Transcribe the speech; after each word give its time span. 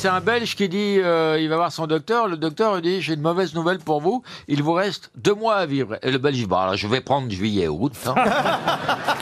C'est 0.00 0.08
un 0.08 0.22
Belge 0.22 0.56
qui 0.56 0.66
dit, 0.70 0.98
euh, 0.98 1.38
il 1.38 1.50
va 1.50 1.56
voir 1.56 1.70
son 1.70 1.86
docteur. 1.86 2.26
Le 2.26 2.38
docteur 2.38 2.74
lui 2.76 2.80
dit, 2.80 3.02
j'ai 3.02 3.12
une 3.12 3.20
mauvaise 3.20 3.52
nouvelle 3.54 3.80
pour 3.80 4.00
vous. 4.00 4.22
Il 4.48 4.62
vous 4.62 4.72
reste 4.72 5.10
deux 5.14 5.34
mois 5.34 5.56
à 5.56 5.66
vivre. 5.66 5.98
Et 6.00 6.10
le 6.10 6.16
Belge 6.16 6.38
dit, 6.38 6.46
bah, 6.46 6.70
je 6.74 6.86
vais 6.88 7.02
prendre 7.02 7.30
juillet 7.30 7.68
août. 7.68 7.92
hein. 8.06 8.14